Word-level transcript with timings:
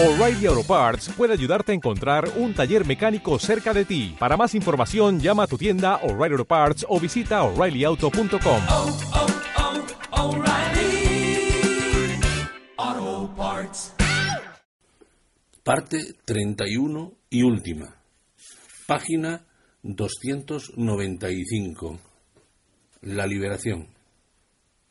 O'Reilly 0.00 0.46
Auto 0.46 0.62
Parts 0.62 1.10
puede 1.16 1.32
ayudarte 1.32 1.72
a 1.72 1.74
encontrar 1.74 2.30
un 2.36 2.54
taller 2.54 2.86
mecánico 2.86 3.36
cerca 3.40 3.74
de 3.74 3.84
ti. 3.84 4.14
Para 4.16 4.36
más 4.36 4.54
información, 4.54 5.18
llama 5.18 5.42
a 5.42 5.48
tu 5.48 5.58
tienda 5.58 5.96
O'Reilly 6.04 6.34
Auto 6.34 6.44
Parts 6.44 6.86
o 6.88 7.00
visita 7.00 7.42
oreillyauto.com. 7.42 8.62
oh, 8.68 8.96
oh, 12.76 13.34
Parts. 13.36 13.92
Parte 15.64 16.14
31 16.24 17.12
y 17.30 17.42
última. 17.42 17.96
Página 18.86 19.44
295. 19.82 21.98
La 23.00 23.26
liberación. 23.26 23.88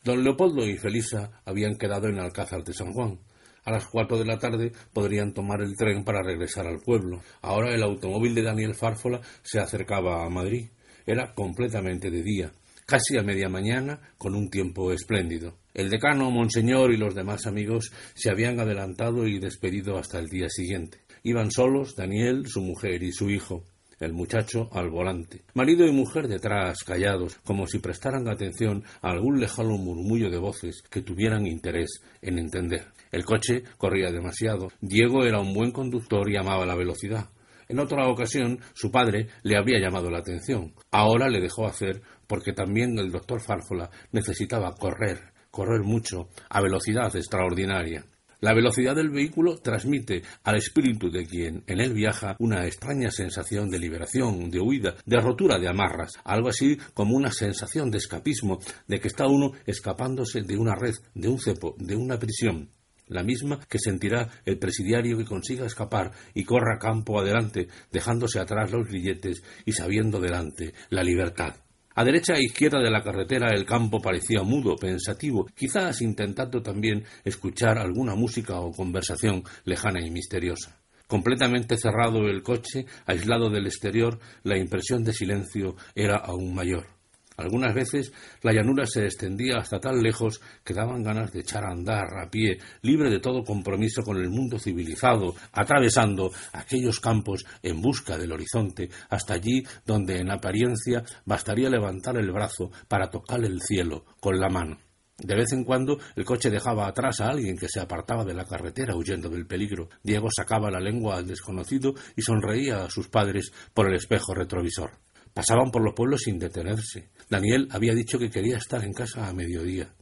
Don 0.04 0.22
Leopoldo 0.22 0.68
y 0.68 0.78
Felisa 0.78 1.42
habían 1.46 1.78
quedado 1.78 2.10
en 2.10 2.20
Alcázar 2.20 2.66
de 2.66 2.74
San 2.74 2.92
Juan. 2.92 3.22
A 3.68 3.72
las 3.72 3.86
cuatro 3.86 4.18
de 4.18 4.24
la 4.24 4.40
tarde 4.40 4.72
podrían 4.94 5.34
tomar 5.34 5.60
el 5.62 5.76
tren 5.76 6.06
para 6.06 6.24
regresar 6.24 6.66
al 6.68 6.80
pueblo. 6.80 7.20
Ahora 7.42 7.76
el 7.76 7.84
automóvil 7.84 8.34
de 8.34 8.42
Daniel 8.42 8.74
Fárfola 8.74 9.20
se 9.42 9.60
acercaba 9.60 10.26
a 10.26 10.30
Madrid. 10.30 10.70
Era 11.06 11.34
completamente 11.34 12.10
de 12.10 12.24
día, 12.24 12.54
casi 12.86 13.18
a 13.18 13.24
media 13.24 13.50
mañana, 13.50 14.00
con 14.18 14.36
un 14.36 14.50
tiempo 14.50 14.94
espléndido. 14.94 15.58
El 15.74 15.90
decano, 15.90 16.32
Monseñor 16.32 16.94
y 16.94 16.98
los 16.98 17.14
demás 17.14 17.46
amigos 17.46 17.92
se 18.14 18.30
habían 18.30 18.58
adelantado 18.58 19.28
y 19.28 19.38
despedido 19.38 19.98
hasta 19.98 20.18
el 20.18 20.28
día 20.28 20.48
siguiente. 20.48 21.00
Iban 21.24 21.52
solos 21.52 21.94
Daniel, 21.94 22.48
su 22.48 22.62
mujer 22.62 23.04
y 23.04 23.12
su 23.12 23.30
hijo 23.30 23.66
el 24.00 24.14
muchacho 24.14 24.70
al 24.72 24.90
volante. 24.90 25.42
Marido 25.54 25.86
y 25.88 25.92
mujer 25.92 26.28
detrás, 26.28 26.84
callados, 26.86 27.38
como 27.44 27.66
si 27.68 27.80
prestaran 27.80 28.28
atención 28.28 28.84
a 29.02 29.10
algún 29.10 29.40
lejano 29.40 29.78
murmullo 29.78 30.30
de 30.30 30.38
voces 30.38 30.84
que 30.90 31.02
tuvieran 31.02 31.48
interés 31.48 32.02
en 32.22 32.38
entender. 32.38 32.86
El 33.12 33.26
coche 33.26 33.64
corría 33.78 34.12
demasiado. 34.12 34.70
Diego 34.82 35.26
era 35.26 35.40
un 35.40 35.54
buen 35.54 35.72
conductor 35.72 36.30
y 36.30 36.38
amaba 36.38 36.66
la 36.66 36.76
velocidad. 36.76 37.30
En 37.70 37.80
otra 37.80 38.08
ocasión 38.08 38.60
su 38.74 38.92
padre 38.92 39.28
le 39.44 39.58
había 39.58 39.80
llamado 39.80 40.10
la 40.10 40.20
atención. 40.20 40.74
Ahora 40.92 41.30
le 41.30 41.42
dejó 41.42 41.68
hacer 41.68 42.02
porque 42.26 42.54
también 42.54 42.98
el 42.98 43.12
doctor 43.12 43.42
Fárfola 43.42 43.90
necesitaba 44.12 44.74
correr, 44.74 45.34
correr 45.52 45.82
mucho, 45.82 46.30
a 46.50 46.62
velocidad 46.62 47.14
extraordinaria. 47.16 48.06
La 48.40 48.54
velocidad 48.54 48.96
del 48.96 49.10
vehículo 49.10 49.58
transmite 49.58 50.22
al 50.44 50.58
espíritu 50.58 51.10
de 51.10 51.26
quien 51.26 51.64
en 51.66 51.82
él 51.82 51.94
viaja 51.94 52.36
una 52.38 52.68
extraña 52.68 53.10
sensación 53.10 53.68
de 53.70 53.80
liberación, 53.80 54.52
de 54.52 54.60
huida, 54.60 54.94
de 55.08 55.20
rotura 55.20 55.58
de 55.58 55.68
amarras, 55.68 56.12
algo 56.24 56.50
así 56.50 56.78
como 56.94 57.16
una 57.16 57.32
sensación 57.32 57.90
de 57.90 57.98
escapismo, 57.98 58.60
de 58.88 59.00
que 59.00 59.08
está 59.08 59.26
uno 59.26 59.54
escapándose 59.66 60.42
de 60.42 60.56
una 60.56 60.76
red, 60.76 60.94
de 61.16 61.28
un 61.30 61.40
cepo, 61.40 61.76
de 61.80 61.96
una 61.96 62.20
prisión, 62.20 62.70
la 63.08 63.24
misma 63.24 63.60
que 63.68 63.80
sentirá 63.80 64.30
el 64.46 64.58
presidiario 64.58 65.18
que 65.18 65.26
consiga 65.26 65.66
escapar 65.66 66.12
y 66.34 66.44
corra 66.44 66.80
campo 66.80 67.20
adelante, 67.20 67.68
dejándose 67.92 68.40
atrás 68.40 68.72
los 68.72 68.88
grilletes 68.88 69.44
y 69.66 69.72
sabiendo 69.72 70.20
delante 70.20 70.74
la 70.90 71.04
libertad. 71.04 71.56
A 71.96 72.04
derecha 72.04 72.36
e 72.36 72.44
izquierda 72.44 72.80
de 72.80 72.92
la 72.92 73.02
carretera 73.02 73.50
el 73.56 73.66
campo 73.66 74.00
parecía 74.00 74.44
mudo, 74.44 74.76
pensativo, 74.76 75.48
quizás 75.56 76.02
intentando 76.02 76.62
también 76.62 77.04
escuchar 77.26 77.80
alguna 77.80 78.14
música 78.14 78.60
o 78.60 78.72
conversación 78.72 79.44
lejana 79.66 80.06
y 80.06 80.12
misteriosa. 80.12 80.78
Completamente 81.08 81.78
cerrado 81.78 82.28
el 82.28 82.44
coche, 82.44 82.86
aislado 83.08 83.50
del 83.50 83.66
exterior, 83.66 84.20
la 84.44 84.58
impresión 84.58 85.04
de 85.04 85.14
silencio 85.14 85.76
era 85.96 86.18
aún 86.18 86.54
mayor. 86.54 86.97
Algunas 87.38 87.76
veces 87.76 88.12
la 88.42 88.52
llanura 88.52 88.88
se 88.88 89.06
extendía 89.06 89.58
hasta 89.58 89.80
tan 89.80 90.02
lejos 90.02 90.42
que 90.64 90.74
daban 90.74 91.04
ganas 91.04 91.32
de 91.32 91.42
echar 91.42 91.64
a 91.66 91.72
andar 91.72 92.08
a 92.20 92.32
pie, 92.32 92.58
libre 92.82 93.12
de 93.12 93.20
todo 93.20 93.44
compromiso 93.44 94.02
con 94.02 94.18
el 94.18 94.30
mundo 94.30 94.58
civilizado, 94.58 95.36
atravesando 95.52 96.32
aquellos 96.54 97.00
campos 97.00 97.46
en 97.62 97.80
busca 97.80 98.18
del 98.18 98.32
horizonte, 98.32 98.90
hasta 99.10 99.36
allí 99.36 99.64
donde 99.86 100.20
en 100.20 100.32
apariencia 100.32 101.04
bastaría 101.26 101.70
levantar 101.70 102.18
el 102.18 102.32
brazo 102.32 102.72
para 102.88 103.12
tocar 103.12 103.46
el 103.46 103.62
cielo 103.62 104.04
con 104.20 104.40
la 104.40 104.50
mano. 104.50 104.80
De 105.20 105.36
vez 105.36 105.52
en 105.52 105.64
cuando 105.64 106.00
el 106.16 106.26
coche 106.26 106.52
dejaba 106.52 106.88
atrás 106.88 107.22
a 107.22 107.30
alguien 107.30 107.58
que 107.58 107.70
se 107.70 107.80
apartaba 107.80 108.24
de 108.24 108.36
la 108.36 108.46
carretera 108.46 108.96
huyendo 108.96 109.30
del 109.30 109.48
peligro. 109.48 109.90
Diego 110.04 110.30
sacaba 110.36 110.70
la 110.70 110.80
lengua 110.80 111.18
al 111.18 111.26
desconocido 111.26 111.96
y 112.16 112.22
sonreía 112.22 112.84
a 112.84 112.90
sus 112.90 113.08
padres 113.08 113.52
por 113.74 113.88
el 113.88 113.96
espejo 113.96 114.36
retrovisor. 114.36 114.92
Pasaban 115.38 115.70
por 115.70 115.84
los 115.84 115.94
pueblos 115.94 116.22
sin 116.22 116.40
detenerse. 116.40 117.12
Daniel 117.30 117.68
había 117.70 117.94
dicho 117.94 118.18
que 118.18 118.32
quería 118.32 118.58
estar 118.58 118.84
en 118.84 118.92
casa 118.92 119.28
a 119.28 119.34
mediodía. 119.36 119.94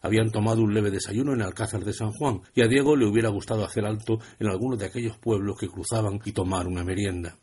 Habían 0.00 0.30
tomado 0.30 0.62
un 0.62 0.72
leve 0.72 0.92
desayuno 0.92 1.34
en 1.34 1.42
Alcázar 1.42 1.84
de 1.84 1.92
San 1.92 2.12
Juan, 2.12 2.42
y 2.54 2.62
a 2.62 2.68
Diego 2.68 2.94
le 2.94 3.04
hubiera 3.04 3.28
gustado 3.28 3.64
hacer 3.64 3.84
alto 3.86 4.20
en 4.38 4.46
alguno 4.46 4.76
de 4.76 4.86
aquellos 4.86 5.18
pueblos 5.18 5.56
que 5.58 5.66
cruzaban 5.66 6.20
y 6.24 6.30
tomar 6.30 6.68
una 6.68 6.84
merienda. 6.84 7.36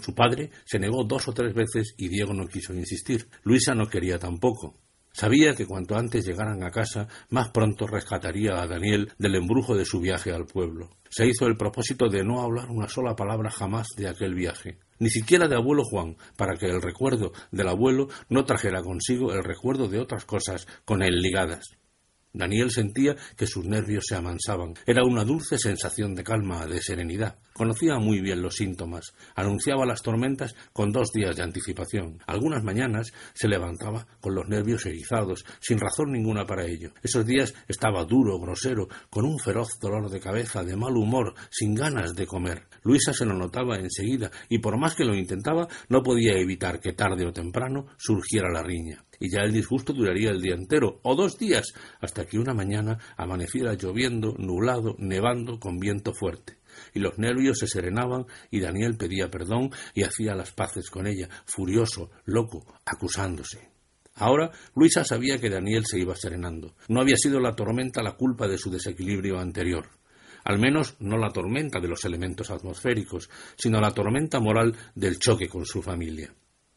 Su 0.00 0.16
padre 0.16 0.50
se 0.64 0.80
negó 0.80 1.04
dos 1.04 1.28
o 1.28 1.32
tres 1.32 1.54
veces 1.54 1.94
y 1.96 2.08
Diego 2.08 2.34
no 2.34 2.48
quiso 2.48 2.74
insistir. 2.74 3.28
Luisa 3.44 3.72
no 3.72 3.88
quería 3.88 4.18
tampoco. 4.18 4.74
Sabía 5.12 5.54
que 5.54 5.66
cuanto 5.66 5.96
antes 5.96 6.24
llegaran 6.24 6.62
a 6.62 6.70
casa, 6.70 7.08
más 7.30 7.50
pronto 7.50 7.86
rescataría 7.86 8.60
a 8.60 8.66
Daniel 8.66 9.12
del 9.18 9.34
embrujo 9.34 9.76
de 9.76 9.84
su 9.84 10.00
viaje 10.00 10.32
al 10.32 10.46
pueblo. 10.46 10.90
Se 11.08 11.26
hizo 11.26 11.46
el 11.46 11.56
propósito 11.56 12.08
de 12.08 12.22
no 12.22 12.40
hablar 12.40 12.70
una 12.70 12.88
sola 12.88 13.16
palabra 13.16 13.50
jamás 13.50 13.88
de 13.96 14.08
aquel 14.08 14.34
viaje, 14.34 14.78
ni 15.00 15.10
siquiera 15.10 15.48
de 15.48 15.56
abuelo 15.56 15.82
Juan, 15.84 16.16
para 16.36 16.56
que 16.56 16.66
el 16.66 16.80
recuerdo 16.80 17.32
del 17.50 17.68
abuelo 17.68 18.08
no 18.28 18.44
trajera 18.44 18.82
consigo 18.82 19.32
el 19.32 19.42
recuerdo 19.42 19.88
de 19.88 19.98
otras 19.98 20.24
cosas 20.24 20.66
con 20.84 21.02
él 21.02 21.20
ligadas. 21.20 21.64
Daniel 22.32 22.70
sentía 22.70 23.16
que 23.36 23.46
sus 23.46 23.64
nervios 23.64 24.04
se 24.06 24.14
amansaban. 24.14 24.74
Era 24.86 25.04
una 25.04 25.24
dulce 25.24 25.58
sensación 25.58 26.14
de 26.14 26.22
calma, 26.22 26.64
de 26.66 26.80
serenidad. 26.80 27.38
Conocía 27.60 27.98
muy 27.98 28.22
bien 28.22 28.40
los 28.40 28.54
síntomas. 28.54 29.12
Anunciaba 29.34 29.84
las 29.84 30.00
tormentas 30.00 30.54
con 30.72 30.92
dos 30.92 31.12
días 31.12 31.36
de 31.36 31.42
anticipación. 31.42 32.18
Algunas 32.26 32.64
mañanas 32.64 33.12
se 33.34 33.48
levantaba 33.48 34.06
con 34.18 34.34
los 34.34 34.48
nervios 34.48 34.86
erizados, 34.86 35.44
sin 35.60 35.78
razón 35.78 36.10
ninguna 36.10 36.46
para 36.46 36.64
ello. 36.64 36.92
Esos 37.02 37.26
días 37.26 37.52
estaba 37.68 38.06
duro, 38.06 38.40
grosero, 38.40 38.88
con 39.10 39.26
un 39.26 39.38
feroz 39.38 39.78
dolor 39.78 40.08
de 40.08 40.20
cabeza, 40.20 40.64
de 40.64 40.74
mal 40.74 40.96
humor, 40.96 41.34
sin 41.50 41.74
ganas 41.74 42.14
de 42.14 42.26
comer. 42.26 42.62
Luisa 42.82 43.12
se 43.12 43.26
lo 43.26 43.34
notaba 43.34 43.76
enseguida, 43.76 44.30
y 44.48 44.60
por 44.60 44.78
más 44.78 44.94
que 44.94 45.04
lo 45.04 45.14
intentaba, 45.14 45.68
no 45.90 46.02
podía 46.02 46.38
evitar 46.38 46.80
que 46.80 46.94
tarde 46.94 47.26
o 47.26 47.32
temprano 47.34 47.88
surgiera 47.98 48.48
la 48.50 48.62
riña 48.62 49.04
y 49.22 49.30
ya 49.30 49.42
el 49.42 49.52
disgusto 49.52 49.92
duraría 49.92 50.30
el 50.30 50.40
día 50.40 50.54
entero, 50.54 50.98
o 51.02 51.14
dos 51.14 51.36
días, 51.36 51.74
hasta 52.00 52.24
que 52.24 52.38
una 52.38 52.54
mañana 52.54 52.98
amaneciera 53.18 53.74
lloviendo, 53.74 54.34
nublado, 54.38 54.96
nevando, 54.98 55.60
con 55.60 55.78
viento 55.78 56.14
fuerte. 56.14 56.59
Y 56.94 57.00
los 57.00 57.18
nervios 57.18 57.58
se 57.58 57.66
serenaban 57.66 58.26
y 58.50 58.60
Daniel 58.60 58.96
pedía 58.96 59.30
perdón 59.30 59.70
y 59.94 60.02
hacía 60.02 60.34
las 60.34 60.52
paces 60.52 60.90
con 60.90 61.06
ella, 61.06 61.28
furioso, 61.44 62.10
loco, 62.24 62.64
acusándose. 62.84 63.70
Ahora 64.14 64.50
Luisa 64.74 65.04
sabía 65.04 65.38
que 65.38 65.50
Daniel 65.50 65.86
se 65.86 65.98
iba 65.98 66.14
serenando. 66.14 66.74
No 66.88 67.00
había 67.00 67.16
sido 67.16 67.40
la 67.40 67.54
tormenta 67.54 68.02
la 68.02 68.16
culpa 68.16 68.46
de 68.46 68.58
su 68.58 68.70
desequilibrio 68.70 69.38
anterior. 69.38 69.88
Al 70.44 70.58
menos 70.58 70.96
no 71.00 71.16
la 71.18 71.30
tormenta 71.30 71.80
de 71.80 71.88
los 71.88 72.04
elementos 72.04 72.50
atmosféricos, 72.50 73.28
sino 73.56 73.80
la 73.80 73.92
tormenta 73.92 74.40
moral 74.40 74.74
del 74.94 75.18
choque 75.18 75.48
con 75.48 75.64
su 75.64 75.82
familia. 75.82 76.32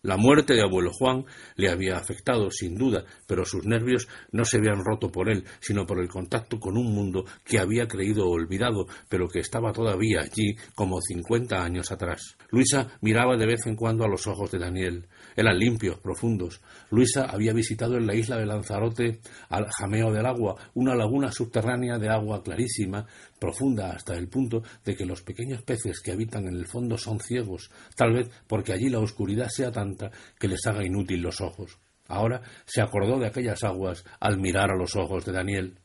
La 0.06 0.18
muerte 0.18 0.54
de 0.54 0.62
abuelo 0.62 0.92
Juan 0.92 1.24
le 1.56 1.70
había 1.70 1.96
afectado, 1.96 2.52
sin 2.52 2.76
duda, 2.76 3.06
pero 3.26 3.46
sus 3.46 3.66
nervios 3.66 4.10
no 4.34 4.44
se 4.44 4.58
habían 4.58 4.84
roto 4.84 5.10
por 5.10 5.30
él, 5.30 5.46
sino 5.62 5.86
por 5.86 6.02
el 6.02 6.10
contacto 6.10 6.60
con 6.60 6.78
un 6.78 6.94
mundo 6.94 7.24
que 7.46 7.58
había 7.58 7.88
creído 7.88 8.28
olvidado, 8.28 8.86
pero 9.08 9.30
que 9.30 9.40
estaba 9.40 9.72
todavía 9.72 10.20
allí 10.20 10.58
como 10.76 11.00
cincuenta 11.00 11.64
años 11.64 11.90
atrás. 11.90 12.36
Luisa 12.50 12.90
miraba 13.00 13.38
de 13.38 13.46
vez 13.46 13.66
en 13.66 13.78
cuando 13.78 14.04
a 14.04 14.10
los 14.10 14.28
ojos 14.28 14.52
de 14.52 14.60
Daniel. 14.60 15.08
Eran 15.38 15.58
limpios, 15.58 16.00
profundos. 16.00 16.60
Luisa 16.92 17.24
había 17.24 17.54
visitado 17.54 17.96
en 17.96 18.06
la 18.06 18.14
isla 18.14 18.36
de 18.36 18.46
Lanzarote, 18.46 19.22
al 19.48 19.68
jameo 19.72 20.12
del 20.12 20.26
agua, 20.26 20.58
una 20.74 20.96
laguna 20.96 21.32
subterránea 21.32 21.98
de 21.98 22.10
agua 22.10 22.44
clarísima, 22.44 23.08
profunda 23.40 23.92
hasta 23.92 24.16
el 24.16 24.28
punto 24.28 24.64
de 24.84 24.96
que 24.96 25.06
los 25.06 25.22
pequeños 25.22 25.62
peces 25.64 26.02
que 26.02 26.12
habitan 26.12 26.48
en 26.48 26.56
el 26.56 26.66
fondo 26.66 26.98
son 26.98 27.20
ciegos, 27.20 27.72
tal 27.96 28.14
vez 28.14 28.30
porque 28.48 28.74
allí 28.74 28.90
la 28.90 29.00
oscuridad 29.00 29.50
sea 29.50 29.72
que 30.40 30.48
les 30.48 30.66
haga 30.68 30.86
inútil 30.86 31.22
los 31.22 31.42
ojos. 31.42 31.80
Ahora 32.08 32.42
se 32.66 32.82
acordó 32.82 33.20
de 33.20 33.28
aquellas 33.28 33.64
aguas 33.64 34.06
al 34.20 34.40
mirar 34.40 34.72
a 34.72 34.78
los 34.78 34.96
ojos 34.96 35.26
de 35.26 35.32
Daniel. 35.32 35.80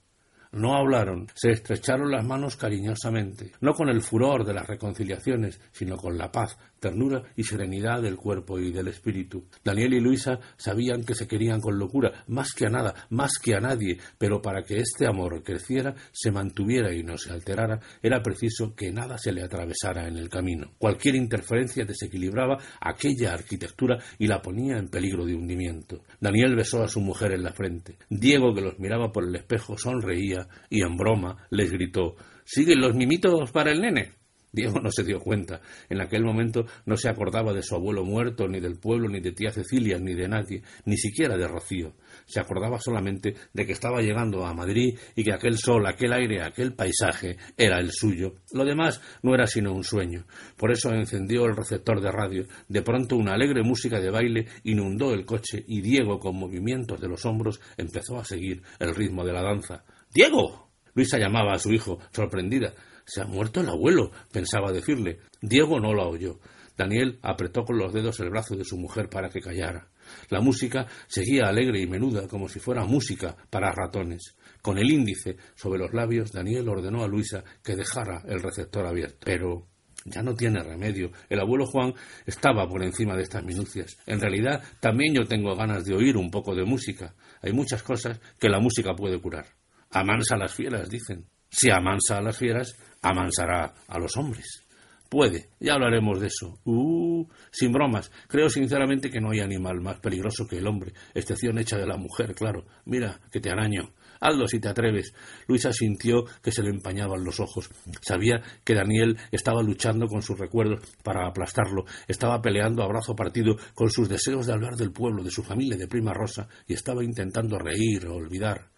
No 0.50 0.75
hablaron, 0.76 1.28
se 1.34 1.50
estrecharon 1.50 2.10
las 2.10 2.25
manos 2.25 2.56
cariñosamente, 2.56 3.52
no 3.60 3.75
con 3.75 3.90
el 3.90 4.00
furor 4.00 4.44
de 4.44 4.55
las 4.55 4.66
reconciliaciones, 4.66 5.60
sino 5.72 5.96
con 5.96 6.16
la 6.16 6.32
paz, 6.32 6.56
ternura 6.78 7.22
y 7.36 7.44
serenidad 7.44 8.02
del 8.02 8.16
cuerpo 8.16 8.58
y 8.58 8.72
del 8.72 8.88
espíritu. 8.88 9.44
Daniel 9.64 9.94
y 9.94 10.00
Luisa 10.00 10.38
sabían 10.56 11.04
que 11.04 11.14
se 11.14 11.26
querían 11.26 11.60
con 11.60 11.78
locura, 11.78 12.25
más 12.28 12.52
que 12.52 12.66
a 12.66 12.70
nada, 12.70 12.94
más 13.10 13.32
que 13.42 13.54
a 13.54 13.60
nadie, 13.60 13.98
pero 14.19 14.40
para 14.40 14.62
que 14.62 14.76
este 14.76 15.06
amor 15.06 15.42
creciera, 15.42 15.94
se 16.12 16.30
mantuviera 16.30 16.92
y 16.94 17.02
no 17.02 17.16
se 17.16 17.32
alterara, 17.32 17.80
era 18.02 18.22
preciso 18.22 18.75
que 18.75 18.92
nada 18.92 19.19
se 19.19 19.32
le 19.32 19.42
atravesara 19.42 20.08
en 20.08 20.16
el 20.16 20.28
camino. 20.28 20.72
Cualquier 20.78 21.16
interferencia 21.16 21.84
desequilibraba 21.84 22.58
aquella 22.80 23.34
arquitectura 23.34 23.98
y 24.19 24.26
la 24.26 24.40
ponía 24.40 24.78
en 24.78 24.88
peligro 24.88 25.25
de 25.25 25.34
hundimiento. 25.34 26.02
Daniel 26.20 26.56
besó 26.56 26.82
a 26.82 26.88
su 26.88 27.00
mujer 27.00 27.32
en 27.32 27.42
la 27.42 27.52
frente. 27.52 27.96
Diego, 28.08 28.54
que 28.54 28.60
los 28.60 28.78
miraba 28.78 29.12
por 29.12 29.25
el 29.25 29.34
espejo, 29.34 29.76
sonreía 29.76 30.48
y 30.70 30.82
en 30.82 30.96
broma 30.96 31.46
les 31.50 31.70
gritó 31.70 32.16
¿Siguen 32.50 32.80
los 32.80 32.94
mimitos 32.94 33.50
para 33.50 33.72
el 33.72 33.82
nene? 33.82 34.18
Diego 34.58 34.81
no 34.81 34.90
se 34.90 35.05
dio 35.05 35.20
cuenta. 35.20 35.60
En 35.88 36.00
aquel 36.00 36.25
momento 36.25 36.66
no 36.84 36.96
se 36.96 37.08
acordaba 37.08 37.52
de 37.52 37.62
su 37.62 37.76
abuelo 37.76 38.05
muerto, 38.05 38.49
ni 38.49 38.58
del 38.58 38.76
pueblo, 38.76 39.08
ni 39.08 39.20
de 39.20 39.31
tía 39.31 39.52
Cecilia, 39.52 39.99
ni 39.99 40.14
de 40.14 40.26
nadie, 40.26 40.62
ni 40.84 40.96
siquiera 40.96 41.37
de 41.37 41.46
Rocío. 41.46 41.93
Se 42.26 42.40
acordaba 42.40 42.81
solamente 42.81 43.37
de 43.52 43.66
que 43.66 43.72
estaba 43.72 44.02
llegando 44.02 44.44
a 44.44 44.55
Madrid 44.55 44.99
y 45.14 45.22
que 45.22 45.32
aquel 45.32 45.58
sol, 45.58 45.87
aquel 45.87 46.12
aire, 46.12 46.43
aquel 46.43 46.75
paisaje 46.75 47.37
era 47.56 47.78
el 47.78 47.93
suyo. 47.93 48.34
Lo 48.52 48.64
demás 48.64 49.00
no 49.22 49.32
era 49.32 49.46
sino 49.46 49.72
un 49.72 49.84
sueño. 49.84 50.25
Por 50.56 50.72
eso 50.72 50.93
encendió 50.93 51.44
el 51.44 51.54
receptor 51.54 52.00
de 52.00 52.11
radio. 52.11 52.46
De 52.69 52.82
pronto 52.82 53.16
una 53.16 53.34
alegre 53.34 53.62
música 53.62 54.00
de 54.00 54.11
baile 54.11 54.46
inundó 54.64 55.14
el 55.14 55.25
coche 55.25 55.64
y 55.69 55.81
Diego, 55.82 56.19
con 56.19 56.34
movimientos 56.34 57.00
de 57.00 57.08
los 57.08 57.25
hombros, 57.25 57.61
empezó 57.76 58.19
a 58.19 58.25
seguir 58.25 58.62
el 58.81 58.93
ritmo 58.93 59.25
de 59.25 59.32
la 59.32 59.43
danza. 59.43 59.84
¡Diego! 60.12 60.68
Luisa 60.99 61.17
llamaba 61.17 61.53
a 61.53 61.61
su 61.61 61.73
hijo, 61.73 62.00
sorprendida. 62.11 62.75
Se 63.05 63.21
ha 63.21 63.25
muerto 63.25 63.61
el 63.61 63.69
abuelo, 63.69 64.11
pensaba 64.33 64.73
decirle. 64.73 65.21
Diego 65.41 65.79
no 65.79 65.95
la 65.95 66.09
oyó. 66.09 66.41
Daniel 66.77 67.21
apretó 67.23 67.62
con 67.62 67.79
los 67.79 67.93
dedos 67.93 68.19
el 68.19 68.31
brazo 68.31 68.56
de 68.56 68.65
su 68.65 68.77
mujer 68.77 69.09
para 69.09 69.29
que 69.29 69.41
callara. 69.41 69.87
La 70.29 70.41
música 70.41 70.89
seguía 71.06 71.45
alegre 71.47 71.81
y 71.81 71.87
menuda 71.87 72.27
como 72.27 72.49
si 72.49 72.59
fuera 72.59 72.85
música 72.85 73.37
para 73.49 73.71
ratones. 73.71 74.35
Con 74.61 74.77
el 74.77 74.91
índice 74.91 75.37
sobre 75.55 75.79
los 75.79 75.95
labios, 75.95 76.33
Daniel 76.33 76.69
ordenó 76.69 77.05
a 77.05 77.06
Luisa 77.06 77.45
que 77.62 77.77
dejara 77.77 78.25
el 78.27 78.43
receptor 78.43 78.85
abierto. 78.85 79.19
Pero 79.25 79.69
ya 80.05 80.25
no 80.25 80.35
tiene 80.35 80.65
remedio. 80.65 81.12
El 81.29 81.39
abuelo 81.39 81.65
Juan 81.67 81.95
estaba 82.27 82.69
por 82.69 82.83
encima 82.83 83.15
de 83.15 83.23
estas 83.23 83.45
minucias. 83.45 83.97
En 84.05 84.21
realidad, 84.21 84.65
también 84.81 85.15
yo 85.15 85.29
tengo 85.29 85.55
ganas 85.55 85.85
de 85.85 85.95
oír 85.95 86.17
un 86.17 86.33
poco 86.33 86.56
de 86.56 86.65
música. 86.65 87.15
Hay 87.41 87.53
muchas 87.53 87.85
cosas 87.85 88.19
que 88.41 88.49
la 88.49 88.59
música 88.59 88.97
puede 88.97 89.21
curar. 89.21 89.47
Amansa 89.90 90.35
a 90.35 90.38
las 90.38 90.55
fieras, 90.55 90.88
dicen. 90.88 91.26
Si 91.50 91.70
amansa 91.70 92.19
a 92.19 92.23
las 92.23 92.37
fieras, 92.37 92.76
amansará 93.02 93.75
a 93.87 93.99
los 93.99 94.17
hombres. 94.17 94.64
Puede, 95.08 95.49
ya 95.58 95.75
hablaremos 95.75 96.20
de 96.20 96.26
eso. 96.26 96.58
Uh, 96.64 97.26
sin 97.50 97.73
bromas, 97.73 98.12
creo 98.26 98.50
sinceramente 98.50 99.11
que 99.11 99.20
no 99.20 99.31
hay 99.31 99.40
animal 99.40 99.81
más 99.81 99.99
peligroso 100.00 100.46
que 100.46 100.58
el 100.58 100.67
hombre, 100.67 100.93
excepción 101.14 101.58
hecha 101.58 101.79
de 101.79 101.87
la 101.87 101.96
mujer, 101.96 102.35
claro. 102.35 102.67
Mira, 102.85 103.19
que 103.32 103.40
te 103.40 103.50
araño. 103.50 103.94
Hazlo 104.20 104.46
si 104.49 104.61
te 104.61 104.69
atreves. 104.69 105.14
Luisa 105.46 105.73
sintió 105.73 106.25
que 106.43 106.52
se 106.52 106.62
le 106.62 106.70
empañaban 106.70 107.25
los 107.25 107.40
ojos. 107.40 107.70
Sabía 108.02 108.43
que 108.64 108.75
Daniel 108.75 109.17
estaba 109.31 109.62
luchando 109.62 110.08
con 110.08 110.20
sus 110.20 110.38
recuerdos 110.38 110.81
para 111.02 111.26
aplastarlo. 111.26 111.87
Estaba 112.06 112.43
peleando 112.43 112.82
a 112.82 112.88
brazo 112.88 113.14
partido 113.14 113.56
con 113.75 113.90
sus 113.90 114.08
deseos 114.08 114.46
de 114.46 114.52
hablar 114.52 114.75
del 114.75 114.93
pueblo, 114.93 115.23
de 115.23 115.31
su 115.31 115.43
familia, 115.43 115.79
de 115.79 115.88
Prima 115.88 116.12
Rosa, 116.12 116.49
y 116.67 116.75
estaba 116.75 117.02
intentando 117.05 117.58
reír 117.58 118.06
o 118.08 118.17
olvidar. 118.17 118.70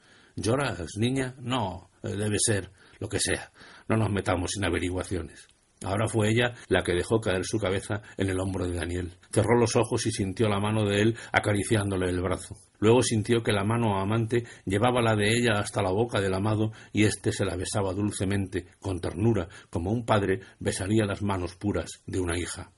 ¿Lloras, 0.43 0.97
niña? 0.97 1.35
No, 1.43 1.91
eh, 2.03 2.17
debe 2.17 2.39
ser, 2.39 2.71
lo 2.99 3.11
que 3.11 3.21
sea. 3.21 3.53
No 3.89 3.99
nos 3.99 4.11
metamos 4.11 4.57
en 4.57 4.65
averiguaciones. 4.65 5.47
Ahora 5.85 6.09
fue 6.09 6.31
ella 6.31 6.55
la 6.69 6.83
que 6.83 6.95
dejó 6.95 7.21
caer 7.21 7.45
su 7.45 7.59
cabeza 7.59 8.01
en 8.17 8.31
el 8.31 8.41
hombro 8.41 8.67
de 8.67 8.75
Daniel. 8.75 9.13
Cerró 9.31 9.59
los 9.59 9.77
ojos 9.77 10.07
y 10.07 10.11
sintió 10.11 10.49
la 10.49 10.59
mano 10.59 10.87
de 10.87 11.03
él 11.03 11.19
acariciándole 11.31 12.09
el 12.09 12.23
brazo. 12.23 12.57
Luego 12.79 13.03
sintió 13.03 13.43
que 13.43 13.53
la 13.53 13.65
mano 13.65 14.01
amante 14.01 14.45
llevaba 14.65 15.03
la 15.03 15.15
de 15.15 15.29
ella 15.29 15.59
hasta 15.59 15.83
la 15.83 15.91
boca 15.91 16.23
del 16.23 16.33
amado 16.33 16.73
y 16.91 17.05
éste 17.05 17.33
se 17.33 17.45
la 17.45 17.57
besaba 17.57 17.93
dulcemente, 17.93 18.67
con 18.81 18.99
ternura, 18.99 19.47
como 19.69 19.93
un 19.93 20.07
padre 20.07 20.41
besaría 20.59 21.05
las 21.05 21.21
manos 21.21 21.55
puras 21.57 22.03
de 22.07 22.19
una 22.19 22.39
hija. 22.39 22.73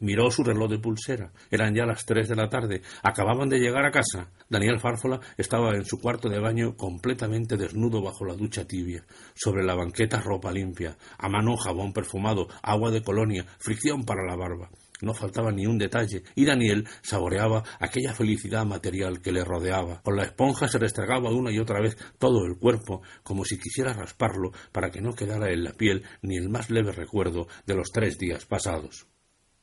Miró 0.00 0.30
su 0.30 0.42
reloj 0.42 0.70
de 0.70 0.78
pulsera. 0.78 1.32
Eran 1.50 1.74
ya 1.74 1.84
las 1.84 2.04
tres 2.04 2.28
de 2.28 2.36
la 2.36 2.48
tarde. 2.48 2.82
Acababan 3.02 3.48
de 3.48 3.58
llegar 3.58 3.84
a 3.84 3.90
casa. 3.90 4.30
Daniel 4.48 4.80
Fárfola 4.80 5.20
estaba 5.36 5.74
en 5.76 5.84
su 5.84 6.00
cuarto 6.00 6.28
de 6.28 6.40
baño 6.40 6.76
completamente 6.76 7.56
desnudo 7.56 8.02
bajo 8.02 8.24
la 8.24 8.34
ducha 8.34 8.66
tibia. 8.66 9.04
Sobre 9.34 9.64
la 9.64 9.74
banqueta 9.74 10.20
ropa 10.20 10.52
limpia. 10.52 10.96
A 11.18 11.28
mano 11.28 11.56
jabón 11.56 11.92
perfumado, 11.92 12.48
agua 12.62 12.90
de 12.90 13.02
colonia, 13.02 13.44
fricción 13.58 14.04
para 14.04 14.24
la 14.26 14.36
barba. 14.36 14.70
No 15.02 15.14
faltaba 15.14 15.50
ni 15.50 15.66
un 15.66 15.78
detalle, 15.78 16.22
y 16.34 16.44
Daniel 16.44 16.86
saboreaba 17.02 17.64
aquella 17.78 18.12
felicidad 18.12 18.66
material 18.66 19.22
que 19.22 19.32
le 19.32 19.44
rodeaba. 19.44 20.02
Con 20.02 20.16
la 20.16 20.24
esponja 20.24 20.68
se 20.68 20.78
restregaba 20.78 21.30
una 21.30 21.50
y 21.50 21.58
otra 21.58 21.80
vez 21.80 21.96
todo 22.18 22.44
el 22.44 22.58
cuerpo, 22.58 23.02
como 23.22 23.44
si 23.44 23.58
quisiera 23.58 23.94
rasparlo 23.94 24.52
para 24.72 24.90
que 24.90 25.00
no 25.00 25.14
quedara 25.14 25.50
en 25.50 25.64
la 25.64 25.72
piel 25.72 26.04
ni 26.22 26.36
el 26.36 26.50
más 26.50 26.70
leve 26.70 26.92
recuerdo 26.92 27.48
de 27.66 27.74
los 27.74 27.90
tres 27.90 28.18
días 28.18 28.44
pasados. 28.44 29.06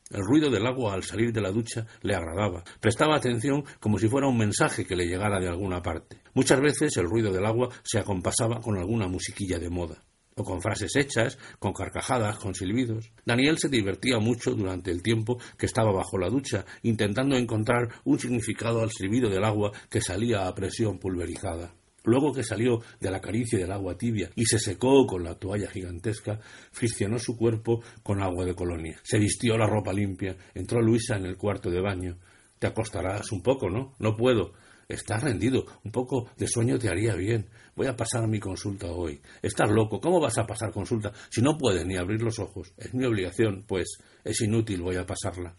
El 0.09 0.23
ruido 0.23 0.49
del 0.49 0.65
agua 0.65 0.93
al 0.93 1.03
salir 1.03 1.33
de 1.33 1.41
la 1.41 1.51
ducha 1.51 1.85
le 2.01 2.15
agradaba. 2.15 2.63
Prestaba 2.79 3.17
atención 3.17 3.65
como 3.79 3.99
si 3.99 4.07
fuera 4.07 4.27
un 4.27 4.37
mensaje 4.37 4.85
que 4.85 4.95
le 4.95 5.05
llegara 5.05 5.39
de 5.39 5.49
alguna 5.49 5.81
parte. 5.81 6.21
Muchas 6.33 6.61
veces 6.61 6.95
el 6.97 7.09
ruido 7.09 7.33
del 7.33 7.45
agua 7.45 7.69
se 7.83 7.99
acompasaba 7.99 8.61
con 8.61 8.77
alguna 8.77 9.07
musiquilla 9.07 9.59
de 9.59 9.69
moda 9.69 10.03
o 10.37 10.43
con 10.43 10.61
frases 10.61 10.95
hechas, 10.95 11.37
con 11.59 11.73
carcajadas, 11.73 12.37
con 12.37 12.53
silbidos. 12.53 13.11
Daniel 13.25 13.57
se 13.57 13.69
divertía 13.69 14.19
mucho 14.19 14.53
durante 14.53 14.91
el 14.91 15.01
tiempo 15.01 15.39
que 15.57 15.65
estaba 15.65 15.91
bajo 15.91 16.17
la 16.17 16.29
ducha, 16.29 16.63
intentando 16.83 17.35
encontrar 17.35 17.89
un 18.05 18.19
significado 18.19 18.81
al 18.81 18.91
silbido 18.91 19.29
del 19.29 19.43
agua 19.43 19.71
que 19.89 19.99
salía 19.99 20.47
a 20.47 20.53
presión 20.53 20.99
pulverizada. 20.99 21.73
Luego 22.07 22.31
que 22.31 22.41
salió 22.41 22.79
de 23.01 23.11
la 23.11 23.19
caricia 23.19 23.59
del 23.59 23.69
agua 23.69 23.97
tibia 23.97 24.29
y 24.33 24.45
se 24.45 24.59
secó 24.59 25.05
con 25.05 25.25
la 25.25 25.35
toalla 25.35 25.69
gigantesca, 25.69 26.39
friccionó 26.71 27.19
su 27.19 27.35
cuerpo 27.35 27.83
con 28.01 28.23
agua 28.23 28.45
de 28.45 28.55
colonia. 28.55 28.97
Se 29.03 29.19
vistió 29.19 29.57
la 29.57 29.67
ropa 29.67 29.91
limpia, 29.91 30.37
entró 30.53 30.81
Luisa 30.81 31.17
en 31.17 31.25
el 31.25 31.35
cuarto 31.35 31.69
de 31.69 31.81
baño. 31.81 32.17
Te 32.59 32.67
acostarás 32.67 33.29
un 33.33 33.41
poco, 33.43 33.69
¿no? 33.69 33.93
No 33.99 34.15
puedo. 34.15 34.53
Estás 34.87 35.21
rendido. 35.21 35.65
Un 35.83 35.91
poco 35.91 36.29
de 36.37 36.47
sueño 36.47 36.79
te 36.79 36.87
haría 36.87 37.13
bien. 37.13 37.49
Voy 37.75 37.87
a 37.87 37.97
pasar 37.97 38.25
mi 38.25 38.39
consulta 38.39 38.87
hoy. 38.87 39.19
Estás 39.41 39.69
loco. 39.69 39.99
¿Cómo 39.99 40.21
vas 40.21 40.37
a 40.37 40.47
pasar 40.47 40.71
consulta 40.71 41.11
si 41.29 41.41
no 41.41 41.57
puedes 41.57 41.85
ni 41.85 41.97
abrir 41.97 42.21
los 42.21 42.39
ojos? 42.39 42.73
Es 42.77 42.93
mi 42.93 43.03
obligación, 43.03 43.65
pues 43.67 43.97
es 44.23 44.39
inútil. 44.39 44.81
Voy 44.81 44.95
a 44.95 45.05
pasarla. 45.05 45.57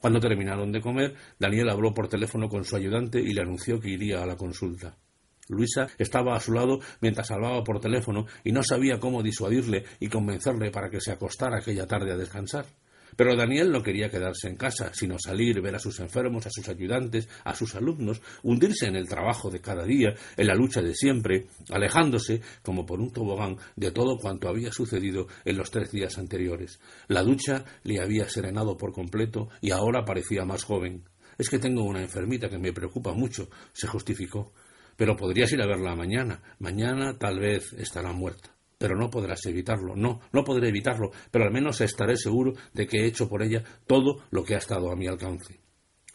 Cuando 0.00 0.18
terminaron 0.18 0.72
de 0.72 0.80
comer, 0.80 1.14
Daniel 1.38 1.68
habló 1.68 1.92
por 1.92 2.08
teléfono 2.08 2.48
con 2.48 2.64
su 2.64 2.74
ayudante 2.74 3.20
y 3.20 3.34
le 3.34 3.42
anunció 3.42 3.78
que 3.78 3.90
iría 3.90 4.22
a 4.22 4.26
la 4.26 4.36
consulta. 4.36 4.96
Luisa 5.50 5.88
estaba 5.98 6.36
a 6.36 6.40
su 6.40 6.52
lado 6.52 6.80
mientras 7.00 7.30
hablaba 7.30 7.62
por 7.62 7.80
teléfono 7.80 8.26
y 8.44 8.52
no 8.52 8.62
sabía 8.62 8.98
cómo 8.98 9.22
disuadirle 9.22 9.84
y 9.98 10.08
convencerle 10.08 10.70
para 10.70 10.90
que 10.90 11.00
se 11.00 11.12
acostara 11.12 11.58
aquella 11.58 11.86
tarde 11.86 12.12
a 12.12 12.16
descansar. 12.16 12.66
Pero 13.16 13.36
Daniel 13.36 13.70
no 13.70 13.82
quería 13.82 14.10
quedarse 14.10 14.48
en 14.48 14.56
casa, 14.56 14.92
sino 14.94 15.18
salir, 15.18 15.60
ver 15.60 15.74
a 15.74 15.78
sus 15.78 16.00
enfermos, 16.00 16.46
a 16.46 16.50
sus 16.50 16.68
ayudantes, 16.68 17.28
a 17.44 17.54
sus 17.54 17.74
alumnos, 17.74 18.22
hundirse 18.42 18.86
en 18.86 18.96
el 18.96 19.08
trabajo 19.08 19.50
de 19.50 19.60
cada 19.60 19.84
día, 19.84 20.14
en 20.36 20.46
la 20.46 20.54
lucha 20.54 20.80
de 20.80 20.94
siempre, 20.94 21.46
alejándose, 21.70 22.40
como 22.62 22.86
por 22.86 23.00
un 23.00 23.12
tobogán, 23.12 23.56
de 23.76 23.90
todo 23.90 24.16
cuanto 24.18 24.48
había 24.48 24.72
sucedido 24.72 25.26
en 25.44 25.56
los 25.56 25.70
tres 25.70 25.90
días 25.90 26.18
anteriores. 26.18 26.80
La 27.08 27.22
ducha 27.22 27.64
le 27.82 28.00
había 28.00 28.28
serenado 28.28 28.76
por 28.76 28.92
completo 28.92 29.48
y 29.60 29.70
ahora 29.70 30.04
parecía 30.04 30.44
más 30.44 30.64
joven. 30.64 31.04
Es 31.36 31.48
que 31.48 31.58
tengo 31.58 31.84
una 31.84 32.02
enfermita 32.02 32.48
que 32.48 32.58
me 32.58 32.72
preocupa 32.72 33.12
mucho, 33.12 33.48
se 33.72 33.86
justificó. 33.86 34.52
Pero 35.00 35.16
podrías 35.16 35.50
ir 35.50 35.62
a 35.62 35.66
verla 35.66 35.96
mañana. 35.96 36.42
Mañana 36.58 37.16
tal 37.16 37.40
vez 37.40 37.72
estará 37.72 38.12
muerta. 38.12 38.50
Pero 38.76 38.98
no 38.98 39.08
podrás 39.08 39.46
evitarlo. 39.46 39.96
No, 39.96 40.20
no 40.30 40.44
podré 40.44 40.68
evitarlo. 40.68 41.10
Pero 41.30 41.46
al 41.46 41.50
menos 41.50 41.80
estaré 41.80 42.18
seguro 42.18 42.52
de 42.74 42.86
que 42.86 42.98
he 42.98 43.06
hecho 43.06 43.26
por 43.26 43.42
ella 43.42 43.64
todo 43.86 44.22
lo 44.30 44.44
que 44.44 44.56
ha 44.56 44.58
estado 44.58 44.92
a 44.92 44.96
mi 44.96 45.06
alcance. 45.06 45.58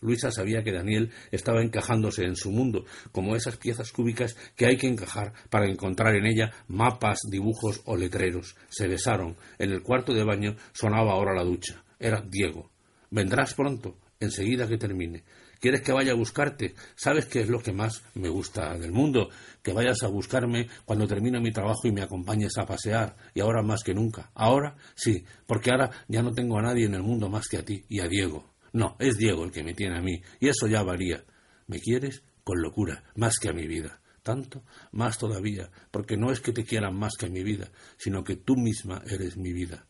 Luisa 0.02 0.30
sabía 0.30 0.64
que 0.64 0.72
Daniel 0.72 1.10
estaba 1.32 1.64
encajándose 1.64 2.26
en 2.26 2.36
su 2.36 2.52
mundo, 2.52 2.86
como 3.12 3.36
esas 3.36 3.58
piezas 3.58 3.92
cúbicas 3.92 4.38
que 4.56 4.68
hay 4.68 4.78
que 4.78 4.86
encajar 4.86 5.34
para 5.50 5.68
encontrar 5.68 6.16
en 6.16 6.28
ella 6.28 6.52
mapas, 6.68 7.22
dibujos 7.28 7.82
o 7.86 7.98
letreros. 7.98 8.56
Se 8.70 8.88
besaron. 8.88 9.36
En 9.58 9.72
el 9.72 9.82
cuarto 9.82 10.14
de 10.14 10.24
baño 10.24 10.58
sonaba 10.74 11.14
ahora 11.14 11.34
la 11.34 11.44
ducha. 11.44 11.84
Era 11.98 12.22
Diego. 12.22 12.70
Vendrás 13.10 13.56
pronto, 13.56 13.98
enseguida 14.20 14.68
que 14.68 14.78
termine. 14.78 15.24
¿Quieres 15.66 15.82
que 15.82 15.94
vaya 15.94 16.12
a 16.12 16.16
buscarte? 16.16 16.76
¿Sabes 16.96 17.26
qué 17.26 17.42
es 17.42 17.50
lo 17.50 17.60
que 17.60 17.74
más 17.74 18.04
me 18.14 18.30
gusta 18.30 18.78
del 18.78 18.92
mundo? 18.92 19.30
Que 19.64 19.74
vayas 19.74 20.04
a 20.04 20.10
buscarme 20.10 20.68
cuando 20.86 21.08
termine 21.08 21.40
mi 21.40 21.52
trabajo 21.52 21.88
y 21.88 21.92
me 21.92 22.04
acompañes 22.04 22.56
a 22.60 22.68
pasear, 22.68 23.16
y 23.34 23.40
ahora 23.40 23.64
más 23.64 23.82
que 23.84 23.96
nunca. 23.96 24.30
Ahora 24.36 24.76
sí, 24.94 25.26
porque 25.48 25.72
ahora 25.72 25.90
ya 26.08 26.22
no 26.22 26.34
tengo 26.34 26.60
a 26.60 26.62
nadie 26.62 26.86
en 26.86 26.94
el 26.94 27.02
mundo 27.02 27.30
más 27.30 27.48
que 27.48 27.58
a 27.58 27.66
ti 27.66 27.84
y 27.90 28.00
a 28.00 28.08
Diego. 28.08 28.54
No, 28.74 28.96
es 29.00 29.18
Diego 29.18 29.44
el 29.44 29.52
que 29.52 29.64
me 29.64 29.74
tiene 29.74 29.98
a 29.98 30.04
mí, 30.04 30.22
y 30.40 30.50
eso 30.50 30.68
ya 30.68 30.84
varía. 30.84 31.26
¿Me 31.66 31.80
quieres? 31.80 32.22
Con 32.44 32.62
locura, 32.62 33.04
más 33.16 33.40
que 33.40 33.50
a 33.50 33.54
mi 33.54 33.66
vida. 33.66 34.00
Tanto, 34.22 34.62
más 34.92 35.18
todavía, 35.18 35.72
porque 35.90 36.16
no 36.16 36.32
es 36.32 36.42
que 36.42 36.52
te 36.52 36.64
quieran 36.64 36.96
más 36.96 37.14
que 37.18 37.26
a 37.26 37.30
mi 37.30 37.42
vida, 37.42 37.72
sino 37.98 38.24
que 38.24 38.36
tú 38.36 38.56
misma 38.56 39.02
eres 39.10 39.36
mi 39.36 39.52
vida. 39.52 39.88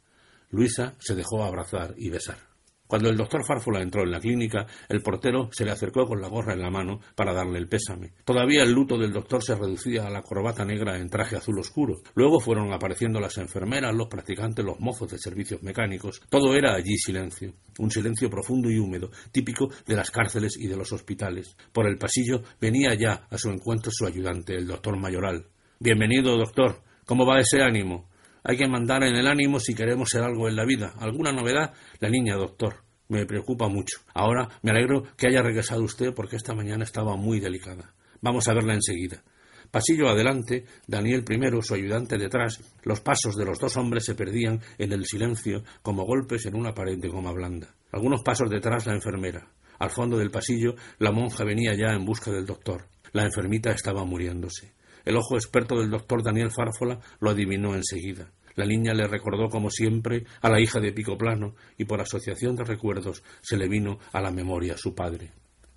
Luisa 0.51 0.95
se 0.99 1.15
dejó 1.15 1.43
abrazar 1.43 1.95
y 1.97 2.09
besar. 2.11 2.54
Cuando 2.87 3.09
el 3.09 3.17
doctor 3.17 3.43
Fárfula 3.45 3.81
entró 3.81 4.03
en 4.03 4.11
la 4.11 4.19
clínica, 4.19 4.67
el 4.89 5.01
portero 5.01 5.49
se 5.51 5.65
le 5.65 5.71
acercó 5.71 6.05
con 6.05 6.21
la 6.21 6.27
gorra 6.27 6.53
en 6.53 6.61
la 6.61 6.69
mano 6.69 6.99
para 7.15 7.33
darle 7.33 7.57
el 7.57 7.67
pésame. 7.67 8.13
Todavía 8.23 8.61
el 8.61 8.71
luto 8.71 8.97
del 8.97 9.11
doctor 9.11 9.43
se 9.43 9.55
reducía 9.55 10.05
a 10.05 10.09
la 10.11 10.21
corbata 10.21 10.63
negra 10.63 10.97
en 10.99 11.09
traje 11.09 11.35
azul 11.35 11.57
oscuro. 11.57 11.95
Luego 12.13 12.39
fueron 12.39 12.71
apareciendo 12.71 13.19
las 13.19 13.37
enfermeras, 13.39 13.95
los 13.95 14.07
practicantes, 14.07 14.63
los 14.63 14.79
mozos 14.79 15.09
de 15.09 15.17
servicios 15.17 15.63
mecánicos. 15.63 16.21
Todo 16.29 16.53
era 16.53 16.75
allí 16.75 16.95
silencio. 16.97 17.53
Un 17.79 17.89
silencio 17.89 18.29
profundo 18.29 18.69
y 18.69 18.77
húmedo, 18.77 19.09
típico 19.31 19.67
de 19.87 19.95
las 19.95 20.11
cárceles 20.11 20.55
y 20.57 20.67
de 20.67 20.77
los 20.77 20.91
hospitales. 20.91 21.55
Por 21.73 21.87
el 21.87 21.97
pasillo 21.97 22.43
venía 22.61 22.93
ya 22.93 23.27
a 23.29 23.37
su 23.37 23.49
encuentro 23.49 23.91
su 23.91 24.05
ayudante, 24.05 24.55
el 24.55 24.67
doctor 24.67 24.95
Mayoral. 24.97 25.47
Bienvenido, 25.79 26.37
doctor. 26.37 26.83
¿Cómo 27.05 27.25
va 27.25 27.39
ese 27.39 27.61
ánimo? 27.61 28.09
Hay 28.47 28.57
que 28.57 28.67
mandar 28.67 29.03
en 29.03 29.15
el 29.15 29.25
ánimo 29.25 29.59
si 29.59 29.73
queremos 29.73 30.09
ser 30.09 30.21
algo 30.21 30.47
en 30.47 30.55
la 30.55 30.65
vida. 30.65 30.93
¿Alguna 30.99 31.31
novedad? 31.31 31.73
La 31.99 32.09
niña, 32.09 32.35
doctor. 32.35 32.83
Me 33.07 33.25
preocupa 33.25 33.67
mucho. 33.69 34.01
Ahora 34.13 34.47
me 34.61 34.69
alegro 34.69 35.01
que 35.17 35.25
haya 35.25 35.41
regresado 35.41 35.81
usted 35.81 36.13
porque 36.13 36.35
esta 36.35 36.53
mañana 36.53 36.83
estaba 36.83 37.15
muy 37.15 37.39
delicada. 37.39 37.95
Vamos 38.21 38.47
a 38.47 38.53
verla 38.53 38.75
enseguida. 38.75 39.23
Pasillo 39.71 40.09
adelante, 40.09 40.65
Daniel 40.85 41.23
primero, 41.23 41.63
su 41.63 41.73
ayudante 41.73 42.19
detrás, 42.19 42.61
los 42.83 43.01
pasos 43.01 43.35
de 43.35 43.45
los 43.45 43.57
dos 43.57 43.77
hombres 43.77 44.05
se 44.05 44.13
perdían 44.13 44.61
en 44.77 44.93
el 44.93 45.05
silencio 45.05 45.63
como 45.81 46.05
golpes 46.05 46.45
en 46.45 46.55
una 46.55 46.75
pared 46.75 46.99
de 46.99 47.09
goma 47.09 47.31
blanda. 47.31 47.73
Algunos 47.91 48.21
pasos 48.21 48.47
detrás 48.51 48.85
la 48.85 48.93
enfermera. 48.93 49.47
Al 49.79 49.89
fondo 49.89 50.19
del 50.19 50.29
pasillo 50.29 50.75
la 50.99 51.11
monja 51.11 51.43
venía 51.43 51.73
ya 51.73 51.95
en 51.95 52.05
busca 52.05 52.31
del 52.31 52.45
doctor. 52.45 52.85
La 53.11 53.23
enfermita 53.23 53.71
estaba 53.71 54.05
muriéndose. 54.05 54.75
El 55.05 55.17
ojo 55.17 55.35
experto 55.35 55.79
del 55.79 55.91
doctor 55.91 56.23
Daniel 56.23 56.51
Fárfola 56.51 56.99
lo 57.19 57.29
adivinó 57.29 57.75
enseguida. 57.75 58.31
La 58.55 58.65
niña 58.65 58.93
le 58.93 59.07
recordó, 59.07 59.49
como 59.49 59.69
siempre, 59.69 60.25
a 60.41 60.49
la 60.49 60.59
hija 60.59 60.79
de 60.79 60.93
Picoplano 60.93 61.55
y 61.77 61.85
por 61.85 62.01
asociación 62.01 62.55
de 62.55 62.63
recuerdos 62.63 63.23
se 63.41 63.57
le 63.57 63.67
vino 63.67 63.99
a 64.11 64.21
la 64.21 64.31
memoria 64.31 64.77
su 64.77 64.95
padre. 64.95 65.31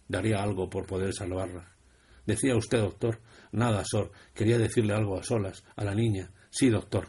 Daría 0.06 0.42
algo 0.42 0.70
por 0.70 0.86
poder 0.86 1.12
salvarla. 1.12 1.72
Decía 2.24 2.56
usted, 2.56 2.78
doctor. 2.78 3.20
Nada, 3.52 3.84
Sor. 3.84 4.12
Quería 4.34 4.58
decirle 4.58 4.94
algo 4.94 5.18
a 5.18 5.22
solas, 5.22 5.64
a 5.76 5.84
la 5.84 5.94
niña. 5.94 6.30
Sí, 6.50 6.70
doctor. 6.70 7.08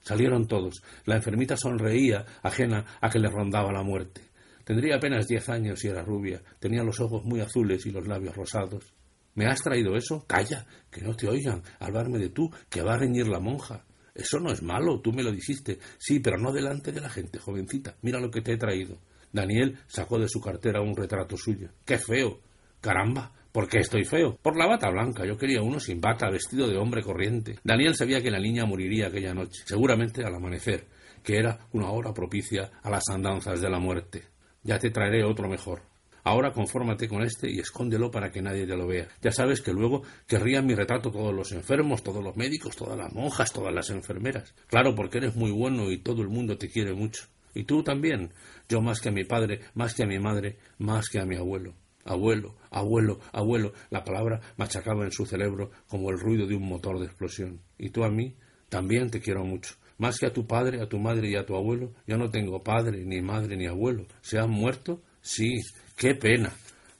Salieron 0.00 0.46
todos. 0.46 0.82
La 1.04 1.16
enfermita 1.16 1.56
sonreía, 1.56 2.24
ajena 2.42 2.86
a 3.00 3.10
que 3.10 3.18
le 3.18 3.28
rondaba 3.28 3.72
la 3.72 3.82
muerte. 3.82 4.22
Tendría 4.64 4.96
apenas 4.96 5.28
diez 5.28 5.48
años 5.48 5.84
y 5.84 5.88
era 5.88 6.02
rubia. 6.02 6.42
Tenía 6.58 6.82
los 6.82 6.98
ojos 7.00 7.24
muy 7.24 7.40
azules 7.40 7.84
y 7.86 7.90
los 7.90 8.06
labios 8.06 8.34
rosados. 8.34 8.94
¿Me 9.34 9.46
has 9.46 9.62
traído 9.62 9.96
eso? 9.96 10.24
Calla, 10.26 10.66
que 10.90 11.00
no 11.00 11.14
te 11.14 11.28
oigan. 11.28 11.62
Hablarme 11.78 12.18
de 12.18 12.30
tú, 12.30 12.50
que 12.68 12.82
va 12.82 12.94
a 12.94 12.98
reñir 12.98 13.28
la 13.28 13.40
monja. 13.40 13.84
Eso 14.14 14.38
no 14.38 14.50
es 14.50 14.62
malo, 14.62 15.00
tú 15.00 15.12
me 15.12 15.22
lo 15.22 15.32
dijiste. 15.32 15.78
Sí, 15.98 16.20
pero 16.20 16.38
no 16.38 16.52
delante 16.52 16.92
de 16.92 17.00
la 17.00 17.08
gente, 17.08 17.38
jovencita. 17.38 17.96
Mira 18.02 18.20
lo 18.20 18.30
que 18.30 18.42
te 18.42 18.52
he 18.52 18.56
traído. 18.56 18.98
Daniel 19.32 19.78
sacó 19.86 20.18
de 20.18 20.28
su 20.28 20.40
cartera 20.40 20.80
un 20.82 20.96
retrato 20.96 21.36
suyo. 21.36 21.68
¡Qué 21.84 21.98
feo! 21.98 22.40
Caramba, 22.80 23.32
¿Por 23.52 23.68
qué 23.68 23.78
estoy 23.78 24.04
feo? 24.04 24.38
Por 24.40 24.56
la 24.56 24.66
bata 24.66 24.88
blanca. 24.90 25.26
Yo 25.26 25.36
quería 25.36 25.60
uno 25.60 25.80
sin 25.80 26.00
bata, 26.00 26.30
vestido 26.30 26.68
de 26.68 26.76
hombre 26.76 27.02
corriente. 27.02 27.58
Daniel 27.64 27.96
sabía 27.96 28.22
que 28.22 28.30
la 28.30 28.38
niña 28.38 28.64
moriría 28.64 29.08
aquella 29.08 29.34
noche, 29.34 29.62
seguramente 29.64 30.24
al 30.24 30.36
amanecer, 30.36 30.86
que 31.24 31.36
era 31.36 31.58
una 31.72 31.90
hora 31.90 32.14
propicia 32.14 32.70
a 32.80 32.90
las 32.90 33.08
andanzas 33.08 33.60
de 33.60 33.68
la 33.68 33.80
muerte. 33.80 34.22
Ya 34.62 34.78
te 34.78 34.90
traeré 34.90 35.24
otro 35.24 35.48
mejor. 35.48 35.82
Ahora 36.30 36.52
confórmate 36.52 37.08
con 37.08 37.22
este 37.22 37.50
y 37.50 37.58
escóndelo 37.58 38.08
para 38.08 38.30
que 38.30 38.40
nadie 38.40 38.64
te 38.64 38.76
lo 38.76 38.86
vea. 38.86 39.08
Ya 39.20 39.32
sabes 39.32 39.60
que 39.60 39.72
luego 39.72 40.04
querrían 40.28 40.64
mi 40.64 40.76
retrato 40.76 41.10
todos 41.10 41.34
los 41.34 41.50
enfermos, 41.50 42.04
todos 42.04 42.22
los 42.22 42.36
médicos, 42.36 42.76
todas 42.76 42.96
las 42.96 43.12
monjas, 43.12 43.52
todas 43.52 43.74
las 43.74 43.90
enfermeras. 43.90 44.54
Claro, 44.68 44.94
porque 44.94 45.18
eres 45.18 45.34
muy 45.34 45.50
bueno 45.50 45.90
y 45.90 45.98
todo 45.98 46.22
el 46.22 46.28
mundo 46.28 46.56
te 46.56 46.68
quiere 46.68 46.94
mucho. 46.94 47.24
Y 47.52 47.64
tú 47.64 47.82
también. 47.82 48.32
Yo 48.68 48.80
más 48.80 49.00
que 49.00 49.08
a 49.08 49.12
mi 49.12 49.24
padre, 49.24 49.62
más 49.74 49.92
que 49.92 50.04
a 50.04 50.06
mi 50.06 50.20
madre, 50.20 50.56
más 50.78 51.08
que 51.08 51.18
a 51.18 51.26
mi 51.26 51.34
abuelo. 51.34 51.74
Abuelo, 52.04 52.54
abuelo, 52.70 53.18
abuelo. 53.32 53.72
La 53.90 54.04
palabra 54.04 54.40
machacaba 54.56 55.04
en 55.04 55.10
su 55.10 55.26
cerebro 55.26 55.72
como 55.88 56.10
el 56.10 56.20
ruido 56.20 56.46
de 56.46 56.54
un 56.54 56.68
motor 56.68 57.00
de 57.00 57.06
explosión. 57.06 57.60
Y 57.76 57.90
tú 57.90 58.04
a 58.04 58.08
mí 58.08 58.36
también 58.68 59.10
te 59.10 59.18
quiero 59.20 59.42
mucho. 59.44 59.74
Más 59.98 60.16
que 60.20 60.26
a 60.26 60.32
tu 60.32 60.46
padre, 60.46 60.80
a 60.80 60.88
tu 60.88 61.00
madre 61.00 61.28
y 61.28 61.34
a 61.34 61.44
tu 61.44 61.56
abuelo, 61.56 61.92
yo 62.06 62.16
no 62.18 62.30
tengo 62.30 62.62
padre, 62.62 63.04
ni 63.04 63.20
madre, 63.20 63.56
ni 63.56 63.66
abuelo. 63.66 64.06
¿Se 64.20 64.38
han 64.38 64.50
muerto? 64.50 65.02
Sí, 65.20 65.60
qué 65.96 66.14
pena. 66.14 66.52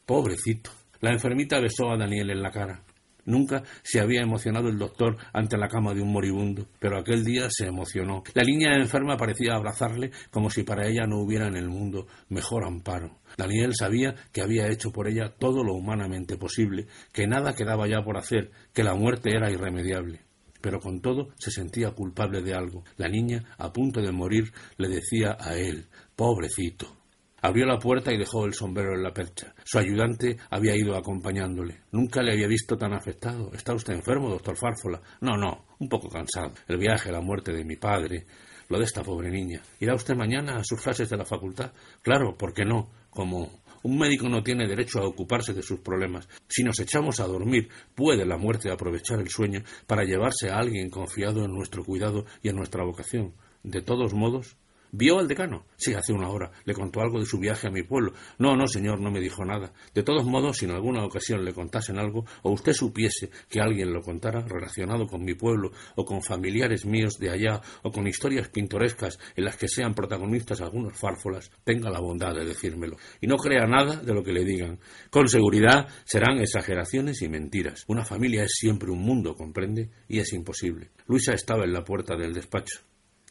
Pobrecito. 0.05 0.71
La 1.01 1.13
enfermita 1.13 1.61
besó 1.61 1.91
a 1.91 1.97
Daniel 1.97 2.31
en 2.31 2.43
la 2.43 2.51
cara. 2.51 2.83
Nunca 3.25 3.63
se 3.83 4.01
había 4.01 4.23
emocionado 4.23 4.69
el 4.69 4.79
doctor 4.79 5.17
ante 5.33 5.57
la 5.57 5.69
cama 5.69 5.95
de 5.95 6.03
un 6.03 6.13
moribundo, 6.13 6.67
pero 6.79 6.99
aquel 6.99 7.25
día 7.25 7.49
se 7.51 7.67
emocionó. 7.67 8.23
La 8.35 8.43
niña 8.43 8.77
enferma 8.77 9.17
parecía 9.17 9.55
abrazarle 9.55 10.11
como 10.31 10.51
si 10.51 10.63
para 10.63 10.89
ella 10.89 11.07
no 11.07 11.21
hubiera 11.21 11.47
en 11.47 11.57
el 11.57 11.69
mundo 11.69 12.07
mejor 12.29 12.65
amparo. 12.65 13.21
Daniel 13.37 13.75
sabía 13.75 14.15
que 14.33 14.43
había 14.43 14.69
hecho 14.69 14.91
por 14.91 15.09
ella 15.09 15.35
todo 15.39 15.63
lo 15.63 15.75
humanamente 15.75 16.37
posible, 16.37 16.87
que 17.13 17.27
nada 17.27 17.55
quedaba 17.55 17.87
ya 17.89 18.03
por 18.03 18.17
hacer, 18.17 18.51
que 18.73 18.85
la 18.85 18.95
muerte 18.95 19.31
era 19.35 19.51
irremediable. 19.51 20.23
Pero 20.61 20.81
con 20.81 21.01
todo 21.01 21.29
se 21.39 21.51
sentía 21.51 21.93
culpable 21.93 22.43
de 22.43 22.55
algo. 22.55 22.85
La 22.97 23.09
niña, 23.09 23.45
a 23.57 23.73
punto 23.73 24.03
de 24.03 24.13
morir, 24.13 24.53
le 24.77 24.89
decía 24.89 25.37
a 25.41 25.57
él 25.57 25.87
Pobrecito. 26.17 27.00
Abrió 27.43 27.67
la 27.67 27.79
puerta 27.79 28.13
y 28.13 28.19
dejó 28.19 28.45
el 28.45 28.55
sombrero 28.55 28.95
en 28.95 29.03
la 29.03 29.13
percha. 29.13 29.55
Su 29.65 29.79
ayudante 29.79 30.37
había 30.51 30.77
ido 30.77 30.97
acompañándole. 30.97 31.81
Nunca 31.93 32.23
le 32.23 32.33
había 32.33 32.47
visto 32.47 32.77
tan 32.77 32.93
afectado. 32.93 33.51
¿Está 33.55 33.75
usted 33.75 33.95
enfermo, 33.95 34.29
doctor 34.29 34.57
Fárfola? 34.57 35.01
No, 35.21 35.37
no, 35.37 35.67
un 35.79 35.89
poco 35.89 36.09
cansado. 36.09 36.53
El 36.69 36.79
viaje, 36.79 37.11
la 37.11 37.21
muerte 37.21 37.53
de 37.53 37.65
mi 37.65 37.77
padre, 37.77 38.27
lo 38.69 38.79
de 38.79 38.85
esta 38.85 39.03
pobre 39.03 39.31
niña. 39.31 39.63
¿Irá 39.81 39.95
usted 39.95 40.15
mañana 40.15 40.57
a 40.57 40.65
sus 40.65 40.81
clases 40.81 41.09
de 41.09 41.17
la 41.17 41.25
facultad? 41.25 41.73
Claro, 42.03 42.37
¿por 42.37 42.53
qué 42.53 42.65
no? 42.65 42.91
Como 43.11 43.63
un 43.83 43.99
médico 43.99 44.29
no 44.29 44.43
tiene 44.43 44.69
derecho 44.69 45.01
a 45.01 45.07
ocuparse 45.07 45.55
de 45.55 45.63
sus 45.63 45.81
problemas. 45.81 46.29
Si 46.49 46.63
nos 46.63 46.79
echamos 46.81 47.19
a 47.21 47.27
dormir, 47.27 47.69
puede 47.95 48.27
la 48.27 48.37
muerte 48.37 48.71
aprovechar 48.71 49.21
el 49.21 49.29
sueño 49.29 49.63
para 49.87 50.05
llevarse 50.05 50.51
a 50.51 50.59
alguien 50.59 50.91
confiado 50.91 51.45
en 51.45 51.53
nuestro 51.53 51.85
cuidado 51.85 52.27
y 52.43 52.51
en 52.51 52.57
nuestra 52.57 52.85
vocación. 52.85 53.35
De 53.63 53.83
todos 53.83 54.15
modos, 54.15 54.57
¿Vio 54.93 55.21
al 55.21 55.29
decano? 55.29 55.67
Sí, 55.77 55.95
hace 55.95 56.13
una 56.13 56.29
hora. 56.29 56.51
Le 56.65 56.75
contó 56.75 57.01
algo 57.01 57.21
de 57.21 57.27
su 57.27 57.39
viaje 57.39 57.69
a 57.69 57.71
mi 57.71 57.85
pueblo. 57.85 58.13
No, 58.39 58.57
no, 58.57 58.67
señor, 58.67 59.01
no 59.01 59.13
me 59.13 59.21
dijo 59.21 59.45
nada. 59.45 59.73
De 59.95 60.03
todos 60.03 60.25
modos, 60.25 60.59
si 60.59 60.65
en 60.65 60.73
alguna 60.73 61.05
ocasión 61.05 61.45
le 61.45 61.53
contasen 61.53 61.99
algo, 61.99 62.25
o 62.43 62.51
usted 62.51 62.73
supiese 62.73 63.31
que 63.49 63.61
alguien 63.61 63.93
lo 63.93 64.03
contara 64.03 64.41
relacionado 64.41 65.07
con 65.07 65.23
mi 65.23 65.35
pueblo, 65.35 65.71
o 65.95 66.05
con 66.05 66.23
familiares 66.23 66.85
míos 66.87 67.19
de 67.21 67.31
allá, 67.31 67.61
o 67.83 67.93
con 67.93 68.09
historias 68.09 68.49
pintorescas 68.49 69.19
en 69.37 69.45
las 69.45 69.57
que 69.57 69.69
sean 69.69 69.95
protagonistas 69.95 70.61
algunos 70.61 70.99
fárfolas, 70.99 71.53
tenga 71.63 71.89
la 71.89 72.01
bondad 72.01 72.35
de 72.35 72.45
decírmelo. 72.45 72.97
Y 73.21 73.29
no 73.29 73.37
crea 73.37 73.67
nada 73.67 73.97
de 73.97 74.13
lo 74.13 74.25
que 74.25 74.33
le 74.33 74.45
digan. 74.45 74.81
Con 75.11 75.29
seguridad 75.29 75.87
serán 76.05 76.39
exageraciones 76.39 77.23
y 77.23 77.29
mentiras. 77.29 77.85
Una 77.87 78.05
familia 78.05 78.43
es 78.43 78.55
siempre 78.55 78.91
un 78.91 79.03
mundo, 79.03 79.37
comprende, 79.37 79.91
y 80.09 80.19
es 80.19 80.33
imposible. 80.33 80.91
Luisa 81.07 81.33
estaba 81.33 81.65
en 81.65 81.73
la 81.73 81.85
puerta 81.85 82.17
del 82.17 82.35
despacho. 82.35 82.81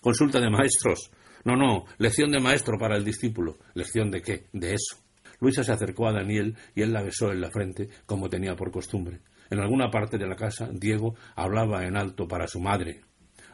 Consulta 0.02 0.40
de 0.40 0.50
maestros. 0.50 1.12
No, 1.44 1.56
no, 1.56 1.86
lección 1.98 2.32
de 2.32 2.40
maestro 2.40 2.78
para 2.78 2.96
el 2.98 3.06
discípulo. 3.06 3.58
¿Lección 3.74 4.12
de 4.12 4.22
qué? 4.22 4.48
De 4.54 4.74
eso. 4.74 4.98
Luisa 5.40 5.64
se 5.64 5.72
acercó 5.72 6.08
a 6.08 6.14
Daniel 6.14 6.56
y 6.76 6.82
él 6.82 6.92
la 6.92 7.02
besó 7.02 7.32
en 7.32 7.42
la 7.42 7.50
frente, 7.50 7.88
como 8.06 8.30
tenía 8.30 8.56
por 8.56 8.72
costumbre. 8.72 9.20
En 9.50 9.60
alguna 9.60 9.90
parte 9.90 10.18
de 10.18 10.28
la 10.28 10.36
casa, 10.36 10.70
Diego 10.72 11.16
hablaba 11.36 11.86
en 11.86 11.98
alto 11.98 12.28
para 12.28 12.48
su 12.48 12.60
madre. 12.60 13.02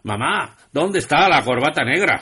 Mamá, 0.04 0.56
¿dónde 0.72 1.00
está 1.00 1.30
la 1.30 1.44
corbata 1.44 1.84
negra? 1.84 2.22